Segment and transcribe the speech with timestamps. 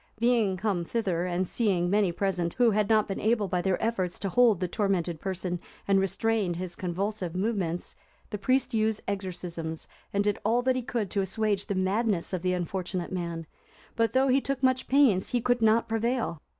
[0.17, 4.17] Being come thither, and seeing many present, who had not been able, by their efforts,
[4.17, 7.95] to hold the tormented person and restrain his convulsive movements,
[8.31, 12.41] the priest used exorcisms, and did all that he could to assuage the madness of
[12.41, 13.45] the unfortunate man,
[13.95, 16.41] but, though he took much pains, he could not prevail.